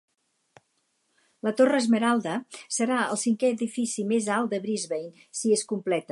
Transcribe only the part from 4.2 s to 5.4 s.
alt de Brisbane